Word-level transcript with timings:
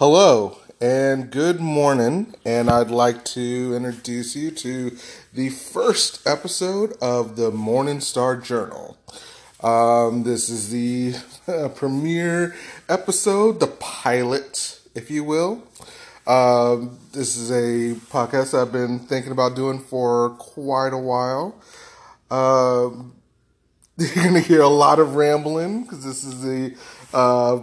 Hello 0.00 0.56
and 0.80 1.30
good 1.30 1.60
morning, 1.60 2.34
and 2.46 2.70
I'd 2.70 2.90
like 2.90 3.22
to 3.36 3.74
introduce 3.76 4.34
you 4.34 4.50
to 4.52 4.96
the 5.34 5.50
first 5.50 6.26
episode 6.26 6.94
of 7.02 7.36
the 7.36 7.50
Morning 7.50 8.00
Star 8.00 8.34
Journal. 8.38 8.96
Um, 9.62 10.22
this 10.22 10.48
is 10.48 10.70
the 10.70 11.16
uh, 11.46 11.68
premiere 11.68 12.56
episode, 12.88 13.60
the 13.60 13.66
pilot, 13.66 14.80
if 14.94 15.10
you 15.10 15.22
will. 15.22 15.64
Um, 16.26 16.98
this 17.12 17.36
is 17.36 17.50
a 17.50 18.00
podcast 18.06 18.58
I've 18.58 18.72
been 18.72 19.00
thinking 19.00 19.32
about 19.32 19.54
doing 19.54 19.80
for 19.80 20.30
quite 20.30 20.94
a 20.94 20.98
while. 20.98 21.60
Um, 22.30 23.16
you're 23.98 24.14
going 24.14 24.32
to 24.32 24.40
hear 24.40 24.62
a 24.62 24.68
lot 24.68 24.98
of 24.98 25.16
rambling 25.16 25.82
because 25.82 26.02
this 26.02 26.24
is 26.24 26.40
the 26.40 26.74
uh, 27.12 27.60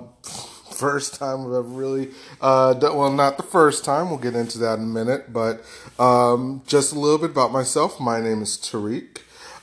first 0.77 1.15
time 1.15 1.41
I've 1.41 1.47
ever 1.47 1.61
really 1.61 2.11
uh, 2.39 2.73
done, 2.75 2.95
well, 2.95 3.11
not 3.11 3.37
the 3.37 3.43
first 3.43 3.83
time. 3.83 4.09
We'll 4.09 4.19
get 4.19 4.35
into 4.35 4.59
that 4.59 4.77
in 4.77 4.83
a 4.83 4.87
minute, 4.87 5.33
but 5.33 5.63
um, 5.99 6.61
just 6.67 6.93
a 6.93 6.99
little 6.99 7.17
bit 7.17 7.31
about 7.31 7.51
myself. 7.51 7.99
My 7.99 8.21
name 8.21 8.43
is 8.43 8.57
Tariq. 8.57 9.17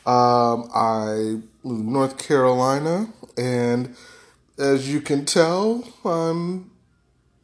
Um, 0.06 0.68
I 0.74 1.40
live 1.62 1.80
in 1.80 1.92
North 1.92 2.18
Carolina, 2.18 3.08
and 3.38 3.94
as 4.58 4.92
you 4.92 5.00
can 5.00 5.24
tell, 5.24 5.84
I'm 6.04 6.70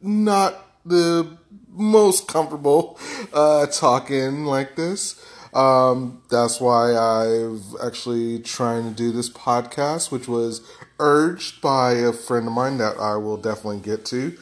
not 0.01 0.67
the 0.85 1.37
most 1.69 2.27
comfortable 2.27 2.99
uh, 3.33 3.67
talking 3.67 4.45
like 4.45 4.75
this. 4.75 5.23
Um, 5.53 6.21
that's 6.29 6.61
why 6.61 6.95
I've 6.95 7.63
actually 7.83 8.39
trying 8.39 8.83
to 8.89 8.95
do 8.95 9.11
this 9.11 9.29
podcast, 9.29 10.11
which 10.11 10.27
was 10.27 10.61
urged 11.01 11.59
by 11.61 11.93
a 11.93 12.13
friend 12.13 12.47
of 12.47 12.53
mine 12.53 12.77
that 12.77 12.97
I 12.97 13.15
will 13.17 13.37
definitely 13.37 13.79
get 13.79 14.05
to. 14.05 14.37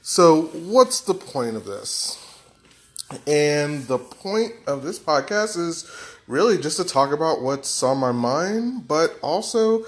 So, 0.00 0.42
what's 0.42 1.00
the 1.00 1.14
point 1.14 1.56
of 1.56 1.66
this? 1.66 2.18
And 3.26 3.86
the 3.86 3.98
point 3.98 4.52
of 4.66 4.82
this 4.82 4.98
podcast 4.98 5.58
is 5.58 5.90
really 6.26 6.56
just 6.56 6.76
to 6.78 6.84
talk 6.84 7.12
about 7.12 7.42
what's 7.42 7.82
on 7.82 7.98
my 7.98 8.12
mind, 8.12 8.88
but 8.88 9.18
also 9.22 9.84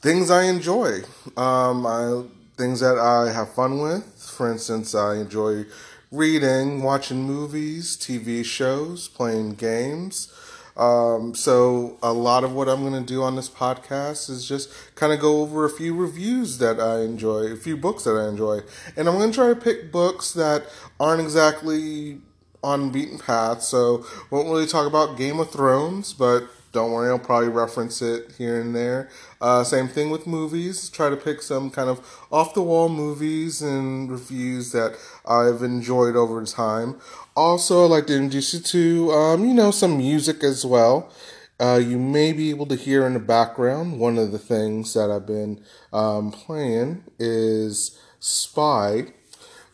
things 0.00 0.30
I 0.30 0.44
enjoy. 0.44 1.00
Um, 1.36 1.86
I, 1.86 2.24
things 2.56 2.80
that 2.80 2.98
I 2.98 3.32
have 3.32 3.52
fun 3.54 3.80
with. 3.80 4.04
For 4.18 4.50
instance, 4.50 4.94
I 4.94 5.16
enjoy 5.16 5.66
reading, 6.10 6.82
watching 6.82 7.22
movies, 7.22 7.96
TV 7.96 8.44
shows, 8.44 9.08
playing 9.08 9.54
games. 9.54 10.32
Um, 10.76 11.34
so 11.34 11.98
a 12.02 12.12
lot 12.12 12.42
of 12.42 12.52
what 12.52 12.68
I'm 12.68 12.80
going 12.80 13.00
to 13.00 13.06
do 13.06 13.22
on 13.22 13.36
this 13.36 13.48
podcast 13.48 14.28
is 14.28 14.46
just 14.46 14.70
kind 14.96 15.12
of 15.12 15.20
go 15.20 15.40
over 15.42 15.64
a 15.64 15.70
few 15.70 15.94
reviews 15.94 16.58
that 16.58 16.80
I 16.80 17.02
enjoy, 17.02 17.44
a 17.52 17.56
few 17.56 17.76
books 17.76 18.04
that 18.04 18.16
I 18.16 18.28
enjoy, 18.28 18.60
and 18.96 19.08
I'm 19.08 19.16
going 19.16 19.30
to 19.30 19.36
try 19.36 19.48
to 19.48 19.56
pick 19.56 19.92
books 19.92 20.32
that 20.32 20.64
aren't 20.98 21.20
exactly 21.20 22.18
on 22.64 22.90
beaten 22.90 23.18
path. 23.18 23.62
So 23.62 24.04
won't 24.30 24.48
really 24.48 24.66
talk 24.66 24.86
about 24.86 25.16
Game 25.16 25.38
of 25.38 25.50
Thrones, 25.50 26.12
but 26.12 26.48
don't 26.74 26.92
worry, 26.92 27.08
I'll 27.08 27.18
probably 27.18 27.48
reference 27.48 28.02
it 28.02 28.32
here 28.36 28.60
and 28.60 28.74
there. 28.74 29.08
Uh, 29.40 29.64
same 29.64 29.88
thing 29.88 30.10
with 30.10 30.26
movies. 30.26 30.90
Try 30.90 31.08
to 31.08 31.16
pick 31.16 31.40
some 31.40 31.70
kind 31.70 31.88
of 31.88 32.26
off 32.30 32.52
the 32.52 32.62
wall 32.62 32.90
movies 32.90 33.62
and 33.62 34.10
reviews 34.10 34.72
that 34.72 34.98
I've 35.24 35.62
enjoyed 35.62 36.16
over 36.16 36.44
time. 36.44 37.00
Also, 37.36 37.84
I'd 37.84 37.90
like 37.90 38.06
to 38.08 38.16
introduce 38.16 38.52
you 38.52 38.60
to, 38.60 39.12
um, 39.12 39.44
you 39.46 39.54
know, 39.54 39.70
some 39.70 39.96
music 39.96 40.44
as 40.44 40.66
well. 40.66 41.10
Uh, 41.58 41.80
you 41.82 41.98
may 41.98 42.32
be 42.32 42.50
able 42.50 42.66
to 42.66 42.74
hear 42.74 43.06
in 43.06 43.14
the 43.14 43.20
background. 43.20 44.00
One 44.00 44.18
of 44.18 44.32
the 44.32 44.38
things 44.38 44.92
that 44.94 45.10
I've 45.10 45.26
been 45.26 45.62
um, 45.92 46.32
playing 46.32 47.04
is 47.18 47.98
Spy 48.18 49.06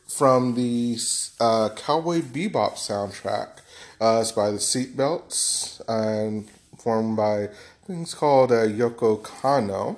from 0.06 0.54
the 0.54 0.98
uh, 1.40 1.70
Cowboy 1.76 2.20
Bebop 2.20 2.74
soundtrack. 2.74 3.60
Uh, 4.00 4.18
it's 4.20 4.32
by 4.32 4.50
the 4.50 4.58
Seatbelts 4.58 5.80
and 5.88 6.48
performed 6.80 7.14
by 7.14 7.46
things 7.86 8.14
called 8.14 8.50
uh, 8.50 8.66
Yoko 8.66 9.20
Kanno. 9.20 9.96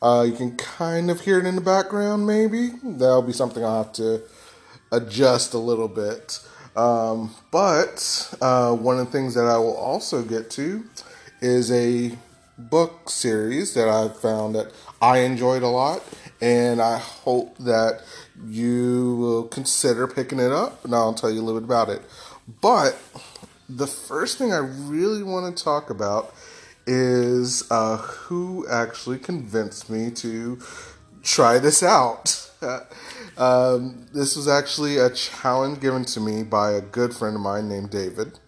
Uh, 0.00 0.24
you 0.24 0.32
can 0.32 0.56
kind 0.56 1.10
of 1.10 1.22
hear 1.22 1.40
it 1.40 1.44
in 1.44 1.56
the 1.56 1.60
background, 1.60 2.24
maybe. 2.24 2.70
That'll 2.84 3.20
be 3.20 3.32
something 3.32 3.64
I'll 3.64 3.82
have 3.82 3.92
to 3.94 4.22
adjust 4.92 5.54
a 5.54 5.58
little 5.58 5.88
bit. 5.88 6.38
Um, 6.76 7.34
but 7.50 8.32
uh, 8.40 8.76
one 8.76 9.00
of 9.00 9.06
the 9.06 9.12
things 9.12 9.34
that 9.34 9.46
I 9.46 9.58
will 9.58 9.76
also 9.76 10.22
get 10.22 10.50
to 10.50 10.84
is 11.40 11.72
a 11.72 12.16
book 12.56 13.10
series 13.10 13.74
that 13.74 13.88
I 13.88 14.06
found 14.06 14.54
that 14.54 14.70
I 15.02 15.18
enjoyed 15.18 15.64
a 15.64 15.68
lot, 15.68 16.04
and 16.40 16.80
I 16.80 16.98
hope 16.98 17.58
that 17.58 18.02
you 18.46 19.16
will 19.16 19.48
consider 19.48 20.06
picking 20.06 20.38
it 20.38 20.52
up, 20.52 20.84
and 20.84 20.94
I'll 20.94 21.14
tell 21.14 21.30
you 21.30 21.40
a 21.40 21.42
little 21.42 21.60
bit 21.60 21.66
about 21.66 21.88
it. 21.88 22.02
But 22.60 22.96
the 23.68 23.86
first 23.86 24.38
thing 24.38 24.52
I 24.52 24.58
really 24.58 25.22
want 25.22 25.56
to 25.56 25.62
talk 25.62 25.90
about 25.90 26.34
is 26.86 27.70
uh, 27.70 27.98
who 27.98 28.66
actually 28.68 29.18
convinced 29.18 29.90
me 29.90 30.10
to 30.12 30.58
try 31.22 31.58
this 31.58 31.82
out. 31.82 32.50
um, 33.36 34.06
this 34.14 34.36
was 34.36 34.48
actually 34.48 34.96
a 34.96 35.10
challenge 35.10 35.80
given 35.80 36.04
to 36.06 36.20
me 36.20 36.42
by 36.42 36.72
a 36.72 36.80
good 36.80 37.14
friend 37.14 37.36
of 37.36 37.42
mine 37.42 37.68
named 37.68 37.90
David, 37.90 38.38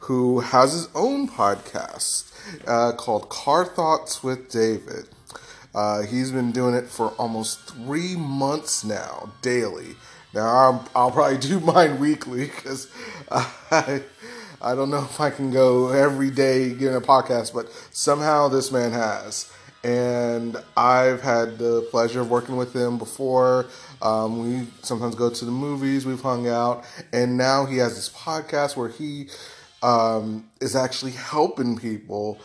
who 0.00 0.40
has 0.40 0.72
his 0.72 0.88
own 0.94 1.28
podcast 1.28 2.32
uh, 2.66 2.92
called 2.92 3.28
Car 3.28 3.66
Thoughts 3.66 4.22
with 4.22 4.50
David. 4.50 5.08
Uh, 5.74 6.02
he's 6.02 6.32
been 6.32 6.52
doing 6.52 6.74
it 6.74 6.88
for 6.88 7.08
almost 7.18 7.68
three 7.68 8.16
months 8.16 8.82
now, 8.82 9.34
daily. 9.42 9.96
Now 10.32 10.46
I'll, 10.46 10.88
I'll 10.94 11.10
probably 11.10 11.36
do 11.36 11.60
mine 11.72 12.00
weekly 12.00 12.46
because 12.46 12.90
I 13.30 14.02
I 14.60 14.74
don't 14.74 14.90
know 14.90 14.98
if 15.10 15.20
I 15.20 15.30
can 15.30 15.50
go 15.50 15.90
every 15.90 16.30
day 16.30 16.70
getting 16.70 16.96
a 16.96 17.00
podcast, 17.00 17.54
but 17.54 17.70
somehow 17.90 18.48
this 18.48 18.70
man 18.72 18.92
has. 18.92 19.52
And 19.84 20.56
I've 20.76 21.22
had 21.22 21.58
the 21.58 21.82
pleasure 21.90 22.20
of 22.20 22.30
working 22.30 22.56
with 22.56 22.74
him 22.74 22.98
before. 22.98 23.66
Um, 24.02 24.42
we 24.42 24.66
sometimes 24.82 25.14
go 25.14 25.30
to 25.30 25.44
the 25.44 25.52
movies, 25.52 26.04
we've 26.04 26.20
hung 26.20 26.48
out, 26.48 26.84
and 27.12 27.36
now 27.36 27.66
he 27.66 27.76
has 27.76 27.94
this 27.94 28.08
podcast 28.08 28.76
where 28.76 28.88
he 28.88 29.28
um, 29.82 30.48
is 30.60 30.74
actually 30.74 31.12
helping 31.12 31.78
people. 31.78 32.40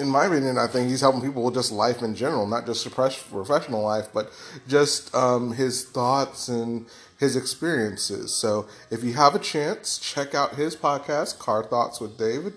In 0.00 0.08
my 0.08 0.24
opinion, 0.24 0.56
I 0.56 0.66
think 0.66 0.88
he's 0.88 1.02
helping 1.02 1.20
people 1.20 1.44
with 1.44 1.54
just 1.54 1.70
life 1.70 2.02
in 2.02 2.14
general, 2.14 2.46
not 2.46 2.64
just 2.64 2.90
professional 2.90 3.82
life, 3.82 4.08
but 4.14 4.32
just 4.66 5.14
um, 5.14 5.52
his 5.52 5.84
thoughts 5.84 6.48
and 6.48 6.86
his 7.18 7.36
experiences. 7.36 8.34
So 8.34 8.66
if 8.90 9.04
you 9.04 9.12
have 9.12 9.34
a 9.34 9.38
chance, 9.38 9.98
check 9.98 10.34
out 10.34 10.54
his 10.54 10.74
podcast, 10.74 11.38
Car 11.38 11.62
Thoughts 11.62 12.00
with 12.00 12.16
David. 12.18 12.54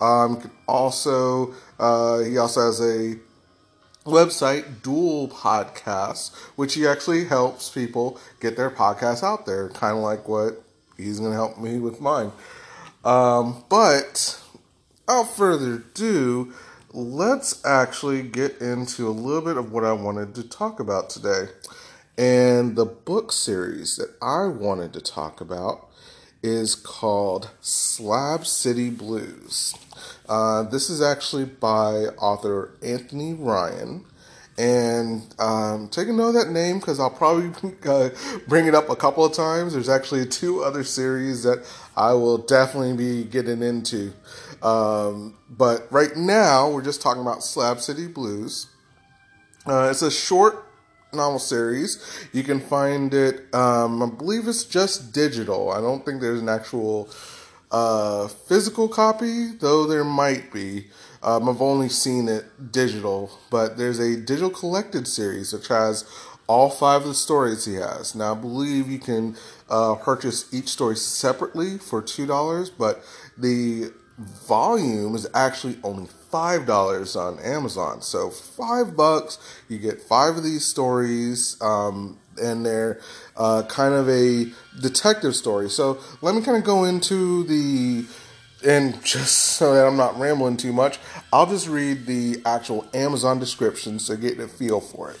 Um, 0.00 0.50
also, 0.68 1.52
uh, 1.80 2.20
he 2.20 2.38
also 2.38 2.60
has 2.60 2.80
a 2.80 3.16
website, 4.04 4.82
Dual 4.82 5.28
Podcast, 5.28 6.32
which 6.54 6.74
he 6.74 6.86
actually 6.86 7.24
helps 7.24 7.70
people 7.70 8.20
get 8.40 8.56
their 8.56 8.70
podcasts 8.70 9.24
out 9.24 9.46
there, 9.46 9.68
kind 9.70 9.96
of 9.96 10.02
like 10.02 10.28
what 10.28 10.62
he's 10.96 11.18
going 11.18 11.32
to 11.32 11.36
help 11.36 11.58
me 11.58 11.78
with 11.78 12.00
mine. 12.00 12.30
Um, 13.04 13.64
but 13.68 14.40
without 15.06 15.24
further 15.24 15.74
ado, 15.74 16.54
let's 16.94 17.64
actually 17.66 18.22
get 18.22 18.60
into 18.60 19.08
a 19.08 19.10
little 19.10 19.42
bit 19.42 19.56
of 19.56 19.72
what 19.72 19.84
I 19.84 19.92
wanted 19.92 20.34
to 20.36 20.48
talk 20.48 20.78
about 20.78 21.10
today. 21.10 21.48
And 22.16 22.76
the 22.76 22.84
book 22.84 23.32
series 23.32 23.96
that 23.96 24.14
I 24.22 24.46
wanted 24.46 24.92
to 24.92 25.00
talk 25.00 25.40
about 25.40 25.90
is 26.40 26.76
called 26.76 27.50
Slab 27.60 28.46
City 28.46 28.90
Blues. 28.90 29.74
Uh, 30.28 30.62
this 30.62 30.88
is 30.88 31.02
actually 31.02 31.46
by 31.46 32.04
author 32.18 32.70
Anthony 32.80 33.34
Ryan. 33.34 34.04
And 34.56 35.34
um, 35.40 35.88
take 35.88 36.06
a 36.06 36.12
note 36.12 36.28
of 36.28 36.34
that 36.34 36.50
name 36.50 36.78
because 36.78 37.00
I'll 37.00 37.10
probably 37.10 37.50
uh, 37.86 38.10
bring 38.46 38.66
it 38.66 38.74
up 38.76 38.88
a 38.88 38.94
couple 38.94 39.24
of 39.24 39.32
times. 39.32 39.72
There's 39.72 39.88
actually 39.88 40.26
two 40.26 40.62
other 40.62 40.84
series 40.84 41.42
that 41.42 41.66
I 41.96 42.12
will 42.12 42.38
definitely 42.38 42.96
be 42.96 43.24
getting 43.24 43.64
into. 43.64 44.12
Um, 44.64 45.36
but 45.50 45.86
right 45.92 46.16
now, 46.16 46.70
we're 46.70 46.82
just 46.82 47.02
talking 47.02 47.22
about 47.22 47.44
Slab 47.44 47.80
City 47.80 48.06
Blues. 48.06 48.66
Uh, 49.66 49.88
it's 49.90 50.02
a 50.02 50.10
short 50.10 50.66
novel 51.12 51.38
series. 51.38 52.26
You 52.32 52.42
can 52.42 52.60
find 52.60 53.12
it, 53.12 53.54
um, 53.54 54.02
I 54.02 54.06
believe 54.06 54.48
it's 54.48 54.64
just 54.64 55.12
digital. 55.12 55.70
I 55.70 55.80
don't 55.80 56.04
think 56.04 56.20
there's 56.20 56.40
an 56.40 56.48
actual 56.48 57.08
uh, 57.70 58.28
physical 58.28 58.88
copy, 58.88 59.52
though 59.52 59.86
there 59.86 60.04
might 60.04 60.52
be. 60.52 60.88
Um, 61.22 61.48
I've 61.48 61.62
only 61.62 61.88
seen 61.88 62.28
it 62.28 62.72
digital, 62.72 63.38
but 63.50 63.76
there's 63.76 63.98
a 63.98 64.16
digital 64.16 64.50
collected 64.50 65.06
series 65.06 65.52
which 65.52 65.68
has 65.68 66.04
all 66.46 66.68
five 66.70 67.02
of 67.02 67.08
the 67.08 67.14
stories 67.14 67.64
he 67.64 67.74
has. 67.74 68.14
Now, 68.14 68.32
I 68.32 68.34
believe 68.34 68.90
you 68.90 68.98
can 68.98 69.36
uh, 69.70 69.94
purchase 69.94 70.52
each 70.52 70.68
story 70.68 70.96
separately 70.96 71.78
for 71.78 72.02
$2, 72.02 72.70
but 72.78 73.02
the 73.38 73.92
volume 74.18 75.14
is 75.14 75.26
actually 75.34 75.78
only 75.82 76.06
five 76.30 76.66
dollars 76.66 77.16
on 77.16 77.38
Amazon. 77.40 78.02
So 78.02 78.30
five 78.30 78.96
bucks, 78.96 79.38
you 79.68 79.78
get 79.78 80.00
five 80.00 80.36
of 80.36 80.44
these 80.44 80.64
stories, 80.64 81.60
um, 81.60 82.18
and 82.40 82.64
they're 82.64 83.00
uh, 83.36 83.62
kind 83.68 83.94
of 83.94 84.08
a 84.08 84.46
detective 84.80 85.36
story. 85.36 85.70
So 85.70 85.98
let 86.22 86.34
me 86.34 86.42
kind 86.42 86.56
of 86.56 86.64
go 86.64 86.84
into 86.84 87.44
the 87.44 88.06
and 88.64 89.02
just 89.04 89.36
so 89.36 89.74
that 89.74 89.86
I'm 89.86 89.96
not 89.96 90.18
rambling 90.18 90.56
too 90.56 90.72
much, 90.72 90.98
I'll 91.32 91.46
just 91.46 91.68
read 91.68 92.06
the 92.06 92.42
actual 92.44 92.86
Amazon 92.94 93.38
description 93.38 93.98
so 93.98 94.16
get 94.16 94.38
a 94.38 94.48
feel 94.48 94.80
for 94.80 95.10
it. 95.10 95.20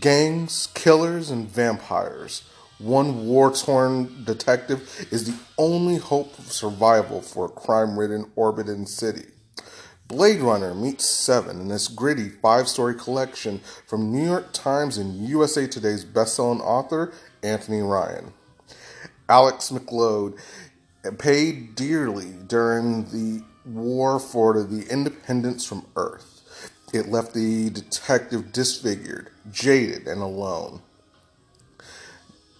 Gangs, 0.00 0.68
killers, 0.74 1.30
and 1.30 1.48
vampires. 1.48 2.42
One 2.78 3.26
war 3.26 3.52
torn 3.52 4.24
detective 4.24 5.06
is 5.12 5.24
the 5.24 5.38
only 5.56 5.96
hope 5.96 6.36
of 6.38 6.50
survival 6.50 7.22
for 7.22 7.46
a 7.46 7.48
crime 7.48 7.96
ridden 7.96 8.32
orbital 8.34 8.84
city. 8.86 9.26
Blade 10.08 10.40
Runner 10.40 10.74
meets 10.74 11.08
Seven 11.08 11.60
in 11.60 11.68
this 11.68 11.86
gritty 11.86 12.28
five 12.28 12.68
story 12.68 12.94
collection 12.96 13.60
from 13.86 14.10
New 14.12 14.26
York 14.26 14.52
Times 14.52 14.98
and 14.98 15.26
USA 15.26 15.68
Today's 15.68 16.04
best-selling 16.04 16.60
author 16.60 17.12
Anthony 17.44 17.80
Ryan. 17.80 18.32
Alex 19.28 19.70
McLeod 19.70 20.36
paid 21.18 21.76
dearly 21.76 22.32
during 22.48 23.04
the 23.04 23.44
war 23.64 24.18
for 24.18 24.62
the 24.62 24.86
independence 24.90 25.64
from 25.64 25.86
Earth. 25.96 26.42
It 26.92 27.08
left 27.08 27.34
the 27.34 27.70
detective 27.70 28.52
disfigured, 28.52 29.30
jaded, 29.50 30.06
and 30.06 30.20
alone. 30.20 30.82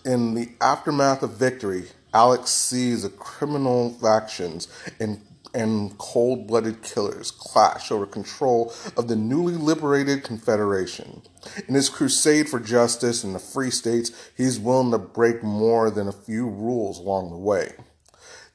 In 0.05 0.35
the 0.35 0.51
aftermath 0.61 1.23
of 1.23 1.39
victory, 1.39 1.87
Alex 2.13 2.51
sees 2.51 3.05
a 3.05 3.09
criminal 3.09 3.91
factions 3.91 4.69
and 5.01 5.21
and 5.55 5.97
cold 5.99 6.49
blooded 6.49 6.83
killers 6.83 7.31
clash 7.31 7.93
over 7.93 8.05
control 8.05 8.75
of 8.97 9.07
the 9.07 9.15
newly 9.15 9.55
liberated 9.55 10.25
Confederation. 10.25 11.23
In 11.69 11.75
his 11.75 11.89
crusade 11.89 12.49
for 12.49 12.59
justice 12.59 13.23
in 13.23 13.33
the 13.33 13.39
free 13.39 13.71
states, 13.71 14.11
he's 14.37 14.59
willing 14.59 14.91
to 14.91 14.99
break 14.99 15.45
more 15.45 15.93
than 15.93 16.09
a 16.09 16.13
few 16.13 16.49
rules 16.49 16.99
along 16.99 17.31
the 17.31 17.37
way. 17.37 17.73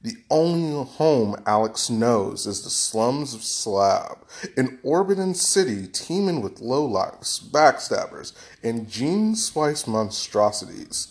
The 0.01 0.15
only 0.29 0.85
home 0.85 1.35
Alex 1.45 1.89
knows 1.89 2.47
is 2.47 2.63
the 2.63 2.69
slums 2.69 3.33
of 3.33 3.43
Slab, 3.43 4.19
an 4.55 4.79
orbital 4.81 5.33
city 5.33 5.87
teeming 5.87 6.41
with 6.41 6.61
lowlifes, 6.61 7.43
backstabbers, 7.43 8.31
and 8.63 8.89
gene 8.89 9.35
splice 9.35 9.85
monstrosities. 9.87 11.09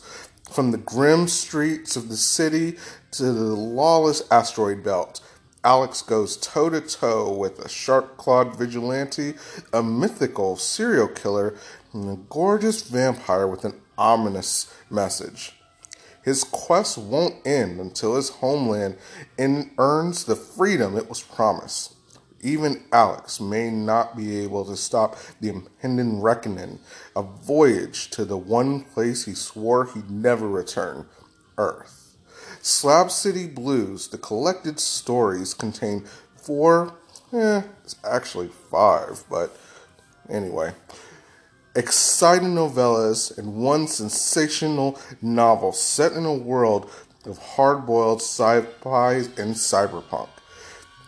From 0.51 0.71
the 0.71 0.79
grim 0.79 1.29
streets 1.29 1.95
of 1.95 2.09
the 2.09 2.17
city 2.17 2.79
to 3.13 3.25
the 3.25 3.55
lawless 3.55 4.23
asteroid 4.31 4.83
belt, 4.83 5.21
Alex 5.63 6.01
goes 6.03 6.37
toe 6.37 6.71
to 6.71 6.81
toe 6.81 7.33
with 7.33 7.59
a 7.59 7.69
shark 7.69 8.17
clawed 8.17 8.57
vigilante, 8.57 9.35
a 9.73 9.83
mythical 9.83 10.57
serial 10.57 11.09
killer, 11.09 11.55
and 11.93 12.11
a 12.11 12.17
gorgeous 12.31 12.83
vampire 12.83 13.47
with 13.47 13.65
an 13.65 13.75
ominous 13.99 14.73
message. 14.89 15.53
His 16.23 16.45
quest 16.45 16.97
won't 16.97 17.47
end 17.47 17.81
until 17.81 18.17
his 18.17 18.31
homeland 18.31 18.97
earns 19.39 20.25
the 20.25 20.37
freedom 20.37 20.97
it 20.97 21.09
was 21.09 21.23
promised. 21.23 21.95
Even 22.41 22.85
Alex 22.93 23.41
may 23.41 23.71
not 23.71 24.17
be 24.17 24.39
able 24.41 24.65
to 24.65 24.77
stop 24.77 25.17
the 25.41 25.49
impending 25.49 26.21
reckoning, 26.21 26.79
a 27.17 27.23
voyage 27.23 28.11
to 28.11 28.25
the 28.25 28.37
one 28.37 28.83
place 28.83 29.25
he 29.25 29.35
swore 29.35 29.87
he'd 29.87 30.11
never 30.11 30.49
return 30.49 31.07
Earth. 31.57 32.17
Slab 32.63 33.11
City 33.11 33.47
Blues, 33.47 34.09
the 34.09 34.19
collected 34.19 34.79
stories, 34.79 35.55
contain 35.55 36.05
four, 36.37 36.95
eh, 37.33 37.63
it's 37.85 37.97
actually 38.05 38.49
five, 38.71 39.25
but 39.29 39.57
anyway 40.31 40.73
exciting 41.79 42.55
novellas, 42.55 43.37
and 43.39 43.55
one 43.55 43.87
sensational 43.87 44.99
novel 45.23 45.73
set 45.73 46.13
in 46.13 46.25
a 46.25 46.35
world 46.35 46.91
of 47.25 47.39
hard-boiled 47.39 48.21
sci-fi 48.21 49.15
and 49.15 49.55
cyberpunk. 49.55 50.29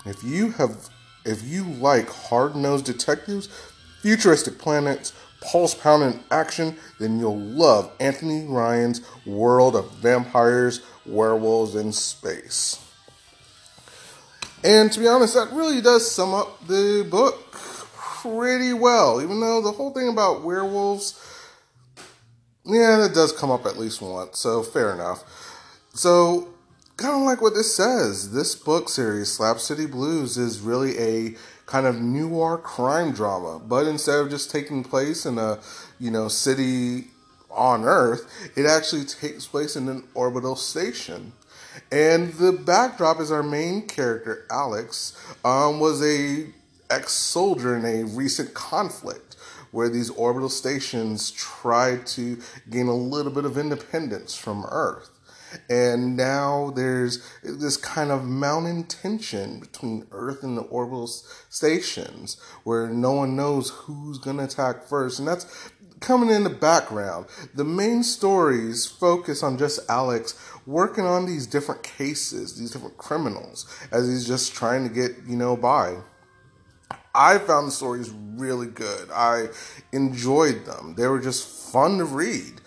If 0.07 0.23
you 0.23 0.53
have 0.53 0.90
if 1.25 1.43
you 1.43 1.65
like 1.65 2.09
hard-nosed 2.09 2.85
detectives, 2.85 3.49
futuristic 4.01 4.59
planets, 4.59 5.13
pulse 5.41 5.75
pounding 5.75 6.23
action, 6.31 6.77
then 6.99 7.19
you'll 7.19 7.39
love 7.39 7.91
Anthony 8.01 8.47
Ryan's 8.47 9.01
World 9.27 9.77
of 9.77 9.91
Vampires, 9.97 10.81
Werewolves 11.07 11.75
and 11.75 11.95
Space. 11.95 12.85
And 14.63 14.93
to 14.93 15.01
be 15.01 15.09
honest, 15.09 15.35
that 15.35 15.53
really 15.53 15.81
does 15.81 16.11
sum 16.11 16.35
up 16.35 16.67
the 16.67 17.07
book 17.11 17.53
pretty 17.53 18.75
well, 18.75 19.23
even 19.23 19.41
though 19.41 19.63
the 19.63 19.73
whole 19.73 19.93
thing 19.93 20.09
about 20.09 20.43
werewolves, 20.43 21.19
yeah, 22.67 22.99
that 22.99 23.15
does 23.15 23.33
come 23.33 23.51
up 23.51 23.65
at 23.65 23.79
least 23.79 24.03
once, 24.03 24.39
so 24.39 24.63
fair 24.63 24.93
enough. 24.93 25.25
So, 25.95 26.49
kind 27.01 27.17
of 27.17 27.23
like 27.23 27.41
what 27.41 27.55
this 27.55 27.75
says, 27.75 28.33
this 28.33 28.55
book 28.55 28.91
series, 28.91 29.33
Slab 29.33 29.59
City 29.59 29.87
Blues, 29.87 30.37
is 30.37 30.61
really 30.61 30.99
a 30.99 31.35
kind 31.65 31.87
of 31.87 31.99
noir 31.99 32.59
crime 32.59 33.13
drama, 33.13 33.59
but 33.59 33.87
instead 33.87 34.19
of 34.19 34.29
just 34.29 34.51
taking 34.51 34.85
place 34.85 35.25
in 35.25 35.39
a, 35.39 35.59
you 35.99 36.11
know, 36.11 36.29
city 36.29 37.05
on 37.51 37.85
Earth, 37.85 38.31
it 38.55 38.67
actually 38.67 39.05
takes 39.05 39.47
place 39.47 39.77
in 39.77 39.89
an 39.89 40.05
orbital 40.13 40.57
station. 40.57 41.33
And 41.91 42.35
the 42.35 42.53
backdrop 42.53 43.19
is 43.19 43.33
our 43.33 43.43
main 43.43 43.87
character, 43.87 44.47
Alex, 44.51 45.17
um, 45.43 45.81
was 45.81 46.05
a 46.05 46.49
ex 46.91 47.13
soldier 47.13 47.77
in 47.77 47.85
a 47.87 48.05
recent 48.05 48.53
conflict 48.53 49.37
where 49.71 49.89
these 49.89 50.11
orbital 50.11 50.51
stations 50.51 51.31
tried 51.31 52.07
to 52.09 52.39
gain 52.69 52.89
a 52.89 52.95
little 52.95 53.33
bit 53.33 53.47
of 53.47 53.57
independence 53.57 54.37
from 54.37 54.67
Earth. 54.67 55.09
And 55.69 56.17
now 56.17 56.73
there's 56.75 57.23
this 57.43 57.77
kind 57.77 58.11
of 58.11 58.25
mounting 58.25 58.85
tension 58.85 59.61
between 59.61 60.07
Earth 60.13 60.43
and 60.43 60.57
the 60.57 60.63
orbital 60.63 61.07
stations 61.07 62.41
where 62.65 62.89
no 62.89 63.13
one 63.13 63.37
knows 63.37 63.71
who's 63.71 64.19
going 64.19 64.39
to 64.39 64.45
attack 64.45 64.85
first. 64.85 65.19
And 65.19 65.29
that's 65.29 65.71
coming 66.01 66.31
in 66.31 66.45
the 66.45 66.51
background. 66.51 67.27
The 67.55 67.65
main 67.65 68.03
stories 68.03 68.87
focus 68.87 69.43
on 69.43 69.59
just 69.59 69.81
Alex 69.89 70.35
working 70.67 71.05
on 71.05 71.27
these 71.27 71.47
different 71.47 71.83
cases, 71.83 72.59
these 72.59 72.71
different 72.71 72.97
criminals, 72.97 73.67
as 73.93 74.09
he's 74.09 74.27
just 74.27 74.55
trying 74.55 74.89
to 74.89 74.95
get, 74.95 75.13
you 75.27 75.37
know, 75.37 75.57
by. 75.57 75.97
I 77.15 77.39
found 77.39 77.69
the 77.69 77.73
stories 77.73 78.11
really 78.11 78.69
good. 78.69 79.11
I 79.11 79.49
enjoyed 79.93 80.65
them. 80.65 80.95
They 80.97 81.07
were 81.07 81.21
just 81.21 81.73
fun 81.73 81.99
to 81.99 82.05
read. 82.05 82.61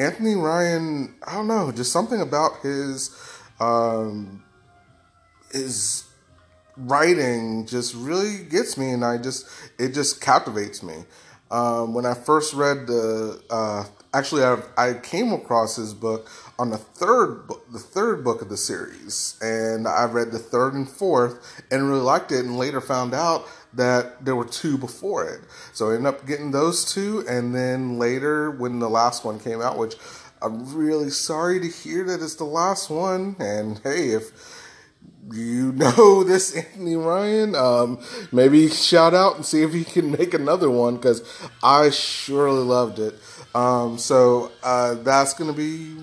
Anthony 0.00 0.34
Ryan, 0.34 1.14
I 1.26 1.34
don't 1.34 1.46
know, 1.46 1.70
just 1.72 1.92
something 1.92 2.22
about 2.22 2.60
his 2.62 3.14
um, 3.60 4.42
his 5.52 6.04
writing 6.74 7.66
just 7.66 7.94
really 7.94 8.44
gets 8.44 8.78
me, 8.78 8.92
and 8.92 9.04
I 9.04 9.18
just 9.18 9.46
it 9.78 9.92
just 9.92 10.22
captivates 10.22 10.82
me. 10.82 11.04
Um, 11.50 11.92
when 11.92 12.06
I 12.06 12.14
first 12.14 12.54
read 12.54 12.86
the, 12.86 13.42
uh, 13.50 13.84
actually, 14.12 14.42
I, 14.42 14.58
I 14.76 14.94
came 14.94 15.32
across 15.32 15.76
his 15.76 15.94
book 15.94 16.28
on 16.58 16.70
the 16.70 16.78
third 16.78 17.48
the 17.72 17.78
third 17.78 18.22
book 18.24 18.42
of 18.42 18.48
the 18.48 18.56
series, 18.56 19.38
and 19.40 19.86
I 19.86 20.04
read 20.04 20.32
the 20.32 20.38
third 20.38 20.74
and 20.74 20.88
fourth, 20.88 21.62
and 21.70 21.88
really 21.88 22.00
liked 22.02 22.32
it, 22.32 22.44
and 22.44 22.56
later 22.56 22.80
found 22.80 23.14
out 23.14 23.46
that 23.72 24.24
there 24.24 24.36
were 24.36 24.44
two 24.44 24.76
before 24.76 25.24
it. 25.24 25.40
So 25.72 25.90
I 25.90 25.94
ended 25.94 26.14
up 26.14 26.26
getting 26.26 26.50
those 26.50 26.92
two, 26.92 27.24
and 27.28 27.54
then 27.54 27.98
later 27.98 28.50
when 28.50 28.78
the 28.78 28.90
last 28.90 29.24
one 29.24 29.38
came 29.38 29.60
out, 29.62 29.78
which 29.78 29.94
I'm 30.42 30.74
really 30.74 31.10
sorry 31.10 31.60
to 31.60 31.68
hear 31.68 32.04
that 32.04 32.22
it's 32.22 32.34
the 32.34 32.44
last 32.44 32.90
one. 32.90 33.36
And 33.38 33.78
hey, 33.84 34.08
if 34.08 34.59
you 35.32 35.72
know 35.72 36.24
this 36.24 36.56
Anthony 36.56 36.96
Ryan, 36.96 37.54
um, 37.54 38.00
maybe 38.32 38.68
shout 38.68 39.14
out 39.14 39.36
and 39.36 39.44
see 39.44 39.62
if 39.62 39.72
he 39.72 39.84
can 39.84 40.12
make 40.12 40.34
another 40.34 40.70
one 40.70 40.96
because 40.96 41.22
I 41.62 41.90
surely 41.90 42.64
loved 42.64 42.98
it. 42.98 43.14
Um, 43.54 43.98
so 43.98 44.52
uh, 44.62 44.94
that's 44.94 45.34
going 45.34 45.52
to 45.52 45.56
be 45.56 45.96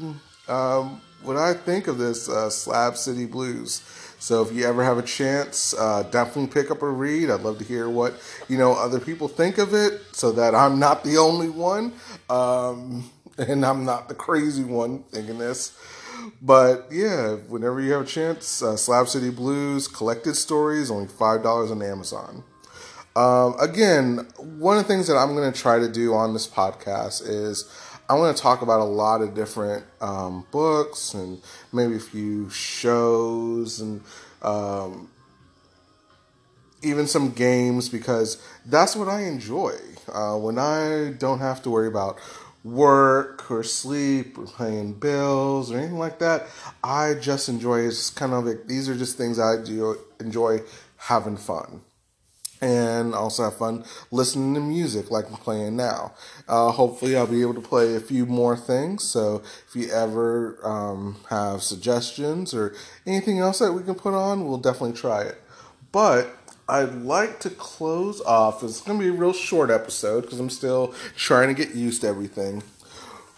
um, 0.47 1.01
what 1.23 1.37
I 1.37 1.53
think 1.53 1.87
of 1.87 1.97
this 1.97 2.29
uh, 2.29 2.49
Slab 2.49 2.97
City 2.97 3.25
Blues. 3.25 3.81
So 4.19 4.41
if 4.41 4.51
you 4.51 4.65
ever 4.65 4.83
have 4.83 4.97
a 4.97 5.03
chance, 5.03 5.75
uh, 5.77 6.03
definitely 6.03 6.51
pick 6.51 6.71
up 6.71 6.81
a 6.81 6.89
read. 6.89 7.29
I'd 7.29 7.41
love 7.41 7.59
to 7.59 7.63
hear 7.63 7.87
what 7.87 8.15
you 8.47 8.57
know 8.57 8.73
other 8.73 8.99
people 8.99 9.27
think 9.27 9.57
of 9.57 9.73
it, 9.73 10.01
so 10.11 10.31
that 10.31 10.55
I'm 10.55 10.79
not 10.79 11.03
the 11.03 11.17
only 11.17 11.49
one, 11.49 11.93
um, 12.29 13.09
and 13.37 13.65
I'm 13.65 13.85
not 13.85 14.09
the 14.09 14.15
crazy 14.15 14.63
one 14.63 15.03
thinking 15.11 15.37
this. 15.37 15.77
But 16.41 16.87
yeah, 16.91 17.35
whenever 17.47 17.81
you 17.81 17.91
have 17.93 18.01
a 18.01 18.05
chance, 18.05 18.61
uh, 18.61 18.77
Slab 18.77 19.07
City 19.07 19.29
Blues 19.29 19.87
collected 19.87 20.35
stories 20.35 20.91
only 20.91 21.07
five 21.07 21.43
dollars 21.43 21.71
on 21.71 21.81
Amazon. 21.81 22.43
Um, 23.15 23.55
again, 23.59 24.27
one 24.37 24.77
of 24.77 24.83
the 24.83 24.87
things 24.87 25.07
that 25.07 25.17
I'm 25.17 25.35
going 25.35 25.51
to 25.51 25.59
try 25.59 25.79
to 25.79 25.89
do 25.89 26.13
on 26.13 26.33
this 26.33 26.47
podcast 26.47 27.27
is 27.27 27.65
I 28.07 28.13
want 28.13 28.37
to 28.37 28.41
talk 28.41 28.61
about 28.61 28.79
a 28.79 28.85
lot 28.85 29.21
of 29.21 29.33
different 29.33 29.85
um, 30.01 30.45
books 30.51 31.13
and 31.13 31.41
maybe 31.73 31.95
a 31.95 31.99
few 31.99 32.49
shows 32.49 33.81
and 33.81 34.01
um, 34.43 35.09
even 36.83 37.07
some 37.07 37.31
games 37.31 37.89
because 37.89 38.41
that's 38.65 38.95
what 38.95 39.07
I 39.07 39.23
enjoy. 39.23 39.73
Uh, 40.07 40.37
when 40.37 40.57
I 40.57 41.13
don't 41.17 41.39
have 41.39 41.61
to 41.63 41.69
worry 41.69 41.87
about 41.87 42.17
work 42.71 43.49
or 43.49 43.63
sleep 43.63 44.37
or 44.37 44.45
paying 44.45 44.93
bills 44.93 45.71
or 45.71 45.77
anything 45.77 45.99
like 45.99 46.19
that, 46.19 46.47
I 46.83 47.15
just 47.15 47.49
enjoy 47.49 47.81
it's 47.81 48.09
kind 48.09 48.33
of 48.33 48.45
like 48.45 48.67
these 48.67 48.89
are 48.89 48.95
just 48.95 49.17
things 49.17 49.39
I 49.39 49.63
do 49.63 49.97
enjoy 50.19 50.61
having 50.97 51.37
fun. 51.37 51.81
And 52.59 53.13
also 53.13 53.43
have 53.43 53.57
fun 53.57 53.85
listening 54.09 54.55
to 54.55 54.59
music 54.59 55.11
like 55.11 55.29
I'm 55.29 55.37
playing 55.37 55.75
now. 55.75 56.15
Uh, 56.47 56.71
hopefully, 56.71 57.15
I'll 57.15 57.27
be 57.27 57.43
able 57.43 57.53
to 57.53 57.61
play 57.61 57.95
a 57.95 57.99
few 57.99 58.25
more 58.25 58.57
things. 58.57 59.03
So, 59.03 59.43
if 59.67 59.75
you 59.75 59.91
ever 59.91 60.57
um, 60.63 61.17
have 61.29 61.61
suggestions 61.61 62.55
or 62.55 62.73
anything 63.05 63.37
else 63.37 63.59
that 63.59 63.73
we 63.73 63.83
can 63.83 63.93
put 63.93 64.15
on, 64.15 64.47
we'll 64.47 64.57
definitely 64.57 64.93
try 64.93 65.21
it. 65.21 65.39
But 65.91 66.35
I'd 66.69 67.01
like 67.03 67.39
to 67.41 67.49
close 67.49 68.19
off. 68.21 68.61
It's 68.61 68.81
going 68.81 68.99
to 68.99 69.03
be 69.03 69.09
a 69.09 69.13
real 69.13 69.31
short 69.31 69.69
episode 69.69 70.21
because 70.21 70.39
I'm 70.39 70.49
still 70.49 70.93
trying 71.15 71.47
to 71.47 71.53
get 71.53 71.73
used 71.73 72.01
to 72.01 72.07
everything. 72.07 72.61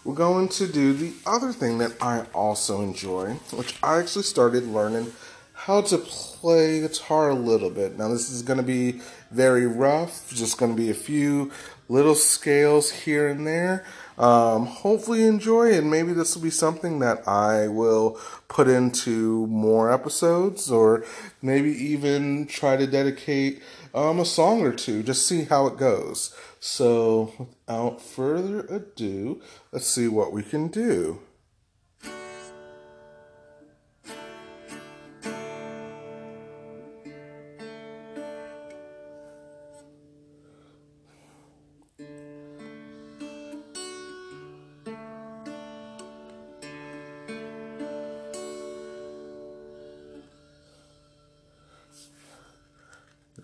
We're 0.04 0.14
going 0.14 0.48
to 0.48 0.66
do 0.66 0.92
the 0.92 1.12
other 1.26 1.52
thing 1.52 1.78
that 1.78 1.92
I 2.00 2.24
also 2.34 2.82
enjoy, 2.82 3.34
which 3.52 3.76
I 3.82 3.98
actually 3.98 4.24
started 4.24 4.64
learning 4.64 5.12
how 5.52 5.82
to 5.82 5.98
play 5.98 6.80
guitar 6.80 7.28
a 7.28 7.34
little 7.34 7.70
bit. 7.70 7.98
Now, 7.98 8.08
this 8.08 8.30
is 8.30 8.42
going 8.42 8.56
to 8.56 8.64
be 8.64 9.00
very 9.30 9.66
rough, 9.66 10.28
just 10.34 10.58
going 10.58 10.74
to 10.74 10.76
be 10.76 10.90
a 10.90 10.94
few 10.94 11.52
little 11.88 12.14
scales 12.14 12.90
here 12.90 13.28
and 13.28 13.46
there. 13.46 13.84
Um, 14.20 14.66
hopefully, 14.66 15.24
enjoy, 15.24 15.72
and 15.72 15.90
maybe 15.90 16.12
this 16.12 16.36
will 16.36 16.42
be 16.42 16.50
something 16.50 16.98
that 16.98 17.26
I 17.26 17.68
will 17.68 18.20
put 18.48 18.68
into 18.68 19.46
more 19.46 19.90
episodes, 19.90 20.70
or 20.70 21.06
maybe 21.40 21.70
even 21.70 22.46
try 22.46 22.76
to 22.76 22.86
dedicate 22.86 23.62
um, 23.94 24.20
a 24.20 24.26
song 24.26 24.60
or 24.60 24.72
two, 24.72 25.02
just 25.02 25.26
see 25.26 25.44
how 25.44 25.66
it 25.68 25.78
goes. 25.78 26.36
So, 26.60 27.32
without 27.66 28.02
further 28.02 28.60
ado, 28.66 29.40
let's 29.72 29.86
see 29.86 30.06
what 30.06 30.34
we 30.34 30.42
can 30.42 30.68
do. 30.68 31.20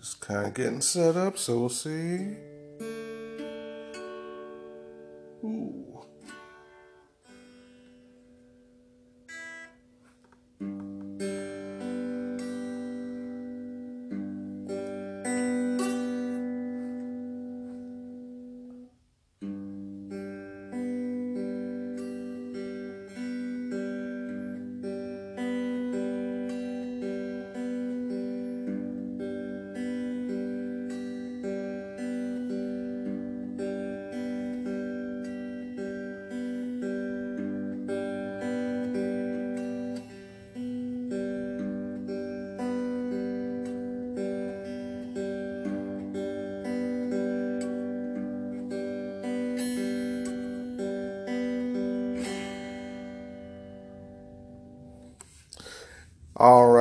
Just 0.07 0.21
kind 0.21 0.47
of 0.47 0.53
getting 0.53 0.79
set 0.79 1.17
up, 1.17 1.37
so 1.37 1.59
we'll 1.59 1.67
see. 1.67 2.37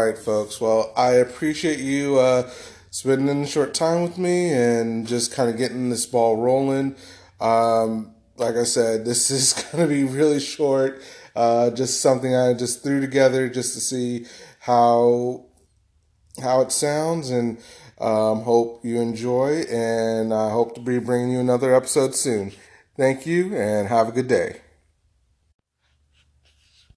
Right, 0.06 0.18
folks. 0.18 0.60
Well, 0.60 0.92
I 0.96 1.12
appreciate 1.14 1.80
you 1.80 2.18
uh, 2.18 2.48
spending 2.90 3.42
a 3.42 3.46
short 3.46 3.74
time 3.74 4.02
with 4.02 4.18
me 4.18 4.52
and 4.52 5.06
just 5.06 5.32
kind 5.32 5.50
of 5.50 5.56
getting 5.56 5.90
this 5.90 6.06
ball 6.06 6.36
rolling. 6.36 6.94
Um, 7.40 8.14
like 8.36 8.54
I 8.56 8.64
said, 8.64 9.04
this 9.04 9.30
is 9.30 9.52
going 9.52 9.88
to 9.88 9.92
be 9.92 10.04
really 10.04 10.40
short. 10.40 11.02
Uh, 11.34 11.70
just 11.70 12.00
something 12.00 12.34
I 12.34 12.54
just 12.54 12.82
threw 12.82 13.00
together 13.00 13.48
just 13.48 13.74
to 13.74 13.80
see 13.80 14.26
how 14.60 15.44
how 16.42 16.60
it 16.60 16.70
sounds, 16.70 17.30
and 17.30 17.58
um, 17.98 18.42
hope 18.42 18.84
you 18.84 19.00
enjoy. 19.00 19.64
And 19.70 20.32
I 20.32 20.50
hope 20.50 20.74
to 20.76 20.80
be 20.80 20.98
bringing 20.98 21.30
you 21.30 21.40
another 21.40 21.74
episode 21.74 22.14
soon. 22.14 22.52
Thank 22.96 23.26
you, 23.26 23.54
and 23.54 23.88
have 23.88 24.08
a 24.08 24.12
good 24.12 24.28
day. 24.28 24.60